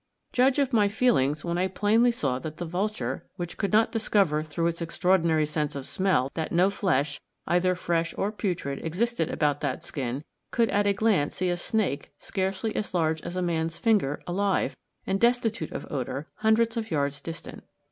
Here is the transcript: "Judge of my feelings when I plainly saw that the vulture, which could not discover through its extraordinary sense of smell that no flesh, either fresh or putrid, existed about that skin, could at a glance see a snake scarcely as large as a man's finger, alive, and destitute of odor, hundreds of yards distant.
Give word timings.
"Judge 0.33 0.57
of 0.57 0.73
my 0.73 0.87
feelings 0.87 1.45
when 1.45 1.59
I 1.59 1.67
plainly 1.67 2.09
saw 2.09 2.39
that 2.39 2.57
the 2.57 2.65
vulture, 2.65 3.27
which 3.35 3.55
could 3.55 3.71
not 3.71 3.91
discover 3.91 4.41
through 4.41 4.65
its 4.65 4.81
extraordinary 4.81 5.45
sense 5.45 5.75
of 5.75 5.85
smell 5.85 6.31
that 6.33 6.51
no 6.51 6.71
flesh, 6.71 7.21
either 7.45 7.75
fresh 7.75 8.11
or 8.17 8.31
putrid, 8.31 8.83
existed 8.83 9.29
about 9.29 9.61
that 9.61 9.83
skin, 9.83 10.23
could 10.49 10.69
at 10.71 10.87
a 10.87 10.93
glance 10.93 11.35
see 11.35 11.49
a 11.51 11.55
snake 11.55 12.13
scarcely 12.17 12.75
as 12.75 12.95
large 12.95 13.21
as 13.21 13.35
a 13.35 13.43
man's 13.43 13.77
finger, 13.77 14.23
alive, 14.25 14.75
and 15.05 15.19
destitute 15.21 15.71
of 15.71 15.85
odor, 15.91 16.27
hundreds 16.37 16.77
of 16.77 16.89
yards 16.89 17.21
distant. 17.21 17.63